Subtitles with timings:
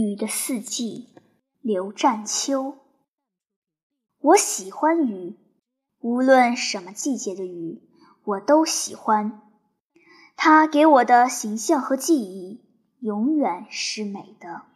[0.00, 1.08] 雨的四季，
[1.60, 2.76] 刘占秋。
[4.20, 5.36] 我喜欢雨，
[5.98, 7.82] 无论什么季节的雨，
[8.22, 9.42] 我都喜欢。
[10.36, 12.62] 它给我的形象和记忆，
[13.00, 14.66] 永远是美的。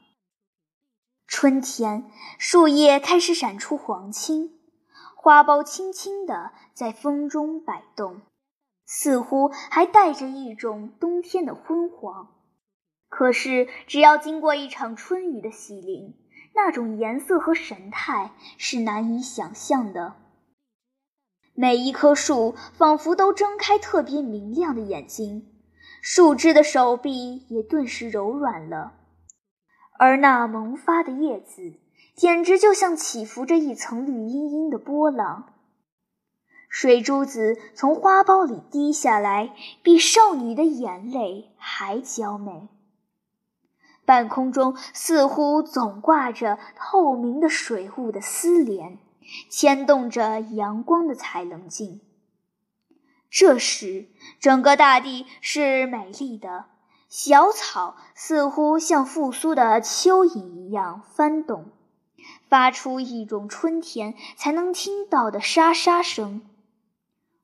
[1.29, 4.59] 春天，树叶开始闪出黄青，
[5.15, 8.23] 花苞轻轻地在风中摆动，
[8.85, 12.42] 似乎还带着一种冬天的昏黄。
[13.15, 16.17] 可是，只要经过一场春雨的洗礼，
[16.55, 20.15] 那种颜色和神态是难以想象的。
[21.55, 25.47] 每一棵树仿佛都睁开特别明亮的眼睛，
[26.01, 28.95] 树枝的手臂也顿时柔软了，
[29.99, 31.75] 而那萌发的叶子
[32.17, 35.53] 简直就像起伏着一层绿茵茵的波浪。
[36.71, 42.69] 水珠子从花苞里滴下来，比少女的眼泪还娇美。
[44.05, 48.99] 半空中似乎总挂着透明的水雾的丝帘，
[49.49, 52.01] 牵动着阳光的彩棱镜。
[53.31, 54.09] 这时，
[54.41, 56.67] 整个大地是美丽的，
[57.09, 61.73] 小草似乎像复苏的蚯蚓一样翻动，
[62.49, 66.43] 发出一种春天才能听到的沙沙声。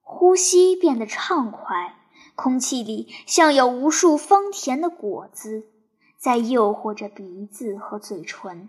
[0.02, 1.94] 呼吸变得畅快，
[2.34, 5.68] 空气里像有无数芳甜的果子。
[6.18, 8.68] 在诱惑着鼻子和嘴唇。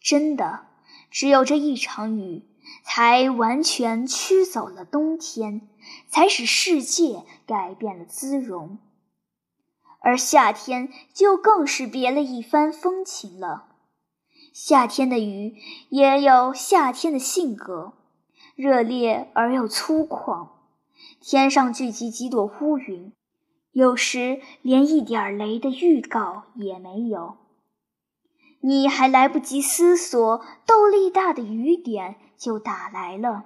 [0.00, 0.66] 真的，
[1.10, 2.42] 只有这一场雨，
[2.82, 5.68] 才完全驱走了冬天，
[6.08, 8.78] 才使世界改变了姿容。
[10.00, 13.76] 而夏天就更是别了一番风情了。
[14.52, 15.56] 夏天的雨
[15.88, 17.92] 也有夏天的性格，
[18.54, 20.48] 热烈而又粗犷。
[21.20, 23.12] 天上聚集几朵乌云。
[23.78, 27.36] 有时连一点雷的预告也没有，
[28.60, 33.44] 你还来不及思索，豆粒大的雨点就打来了。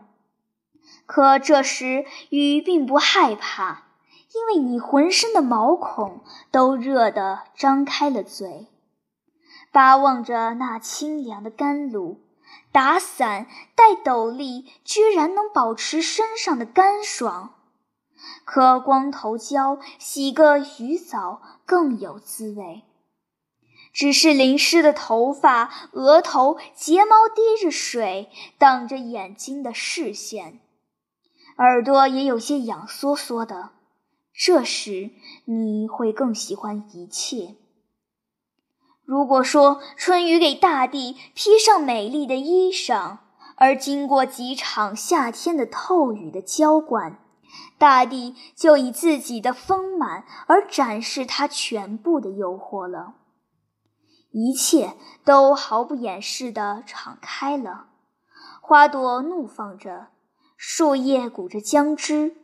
[1.04, 3.88] 可这时雨并不害怕，
[4.32, 8.68] 因为你浑身的毛孔都热得张开了嘴，
[9.70, 12.22] 巴望着那清凉的甘露。
[12.72, 17.56] 打伞戴斗笠，居然能保持身上的干爽。
[18.44, 22.82] 可光头浇洗个鱼澡更有滋味。
[23.92, 30.60] 只是淋湿的头发、额头、睫毛滴着水，挡着眼睛的视线，
[31.58, 33.72] 耳朵也有些痒缩缩的。
[34.34, 35.10] 这时
[35.44, 37.56] 你会更喜欢一切。
[39.04, 43.18] 如果说春雨给大地披上美丽的衣裳，
[43.56, 47.18] 而经过几场夏天的透雨的浇灌。
[47.78, 53.14] 大地就以自己的丰满而展示它全部的诱惑了，
[54.30, 57.86] 一切都毫不掩饰地敞开了，
[58.60, 60.08] 花朵怒放着，
[60.56, 62.36] 树叶鼓着浆汁，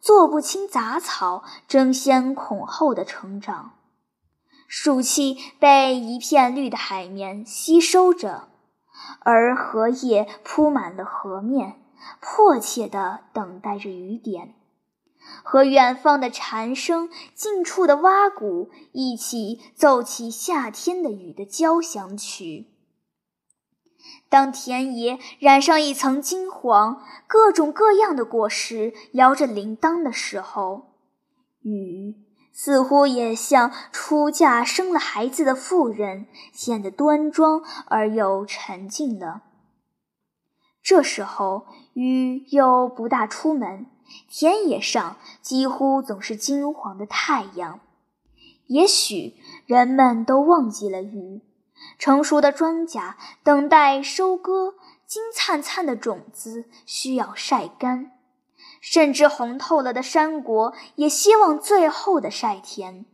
[0.00, 3.72] 做不清杂草争先恐后的成长，
[4.68, 8.48] 暑气被一片绿的海绵吸收着，
[9.20, 11.83] 而荷叶铺满了河面。
[12.20, 14.54] 迫切地等待着雨点，
[15.42, 22.68] 和远方的蝉声、近处的蛙鼓一起奏起夏天的雨的交响曲。
[24.28, 30.92] 当田野染上一层金黄，各种各样的果实摇着铃铛的时候，
[31.62, 32.16] 雨
[32.52, 39.43] 似乎也像出嫁生了孩子的妇人，显得端庄而又沉静了。
[40.84, 43.86] 这时候雨又不大出门，
[44.28, 47.80] 田野上几乎总是金黄的太阳。
[48.66, 49.34] 也许
[49.64, 51.40] 人们都忘记了雨，
[51.98, 54.74] 成熟的庄稼等待收割，
[55.06, 58.12] 金灿灿的种子需要晒干，
[58.82, 63.06] 甚至红透了的山果也希望最后的晒甜。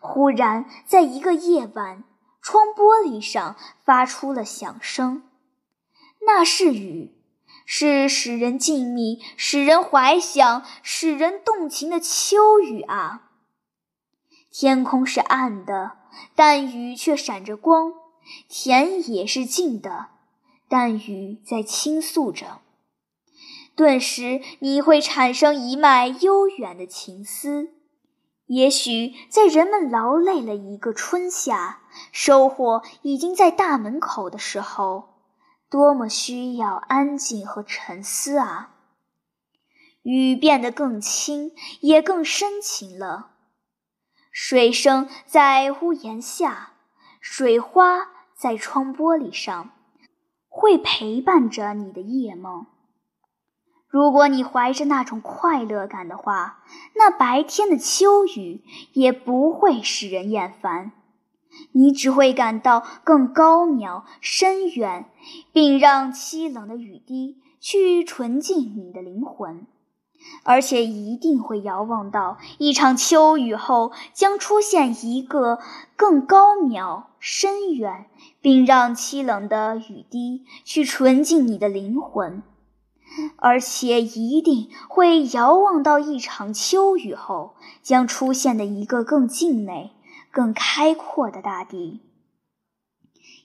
[0.00, 2.02] 忽然，在一个夜晚，
[2.42, 3.54] 窗玻璃上
[3.84, 5.22] 发出了响声。
[6.32, 7.12] 那是雨，
[7.66, 13.32] 是使人静谧、使人怀想、使人动情的秋雨啊！
[14.48, 15.96] 天空是暗的，
[16.36, 17.92] 但雨却闪着光；
[18.48, 20.06] 田野是静的，
[20.68, 22.60] 但雨在倾诉着。
[23.74, 27.70] 顿时，你会产生一脉悠远的情思。
[28.46, 31.80] 也许，在人们劳累了一个春夏，
[32.12, 35.09] 收获已经在大门口的时候。
[35.70, 38.74] 多么需要安静和沉思啊！
[40.02, 43.30] 雨变得更轻，也更深情了。
[44.32, 46.72] 水声在屋檐下，
[47.20, 49.70] 水花在窗玻璃上，
[50.48, 52.66] 会陪伴着你的夜梦。
[53.86, 56.64] 如果你怀着那种快乐感的话，
[56.94, 60.92] 那白天的秋雨也不会使人厌烦，
[61.72, 65.10] 你只会感到更高渺深远，
[65.52, 69.66] 并让凄冷的雨滴去纯净你的灵魂。
[70.44, 75.58] 而且一定会遥望到一场秋雨后将出现一个
[75.96, 78.06] 更高渺深远，
[78.42, 82.42] 并让凄冷的雨滴去纯净你的灵魂。
[83.36, 89.92] 而且一定会遥望到一场秋雨后将出现的一个更静美、
[90.30, 92.02] 更开阔的大地。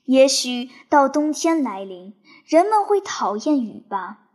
[0.05, 2.13] 也许到冬天来临，
[2.45, 4.27] 人们会讨厌雨吧，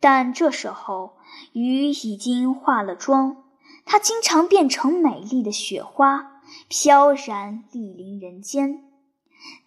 [0.00, 1.18] 但这时候
[1.52, 3.44] 雨已经化了妆，
[3.84, 8.84] 它经常变成美丽的雪花，飘然莅临人间。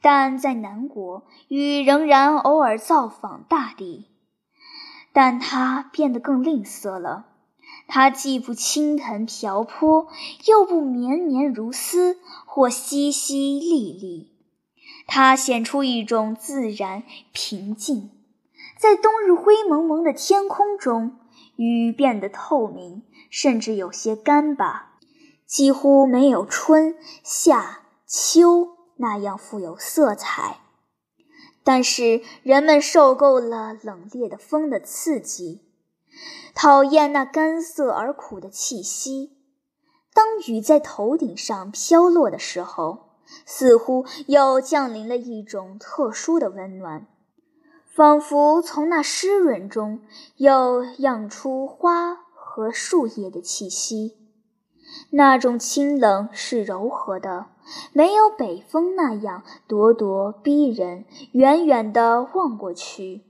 [0.01, 4.09] 但在南国，雨仍然偶尔造访大地。
[5.13, 7.32] 但它变得更吝啬了，
[7.87, 10.07] 它既不倾盆瓢泼，
[10.45, 14.27] 又不绵绵如丝或淅淅沥沥，
[15.05, 18.09] 它显出一种自然平静。
[18.79, 21.17] 在冬日灰蒙蒙的天空中，
[21.55, 24.97] 雨变得透明，甚至有些干巴，
[25.45, 30.57] 几乎没有春夏秋那样富有色彩。
[31.63, 35.61] 但是人们受够了冷冽的风的刺激，
[36.63, 39.35] 讨厌那干涩而苦的气息。
[40.13, 47.05] 当雨在头顶上飘落的时候，似乎又降临了一种特殊的温暖，
[47.93, 50.03] 仿佛从那湿润中
[50.37, 54.15] 又漾出花和树叶的气息。
[55.09, 57.47] 那种清冷是柔和的，
[57.91, 61.03] 没有北风那样咄咄逼人。
[61.33, 63.25] 远远地望过去，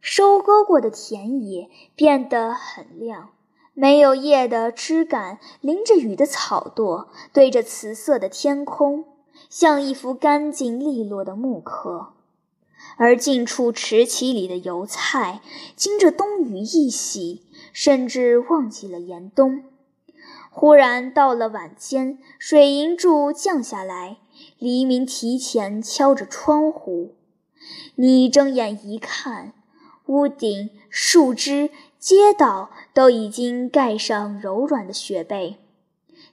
[0.00, 3.30] 收割过的田野变得很亮，
[3.74, 9.04] 没有叶的枝干淋着雨的草垛，对着紫色的天空，
[9.48, 12.14] 像一幅干净利落的木刻。
[12.96, 15.40] 而近处池畦里的油菜，
[15.76, 17.42] 经着冬雨一洗，
[17.72, 19.64] 甚至忘记了严冬。
[20.50, 24.18] 忽然到了晚间，水银柱降下来，
[24.58, 27.14] 黎明提前敲着窗户。
[27.96, 29.52] 你睁眼一看，
[30.08, 35.58] 屋顶、树枝、街道都已经盖上柔软的雪被，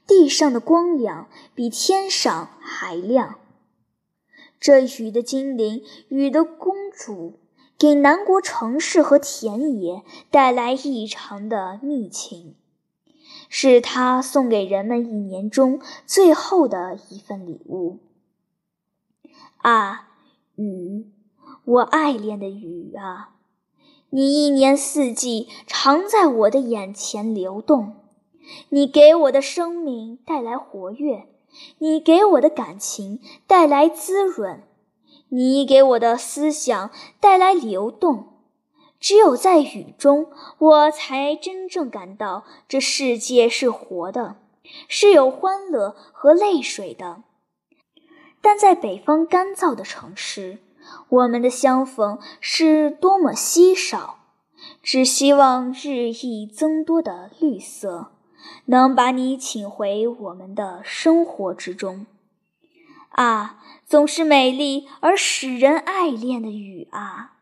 [0.07, 3.37] 地上的光亮比天上还亮。
[4.61, 7.39] 这雨的精灵，雨的公主，
[7.77, 12.55] 给南国城市和田野带来异常的密情。
[13.49, 17.99] 是她送给人们一年中最后的一份礼物。
[19.57, 20.07] 啊，
[20.55, 21.11] 雨，
[21.65, 23.34] 我爱恋的雨啊！
[24.15, 27.95] 你一年四季常在我的眼前流动，
[28.69, 31.27] 你给我的生命带来活跃，
[31.79, 34.63] 你给我的感情带来滋润，
[35.27, 38.27] 你给我的思想带来流动。
[39.01, 40.27] 只有在雨中，
[40.59, 44.37] 我才真正感到这世界是活的，
[44.87, 47.23] 是有欢乐和泪水的。
[48.41, 50.59] 但在北方干燥的城市，
[51.09, 54.19] 我们的相逢是多么稀少！
[54.81, 58.11] 只希望日益增多的绿色
[58.65, 62.05] 能把你请回我们的生活之中。
[63.09, 67.34] 啊，总是美丽而使人爱恋的雨啊！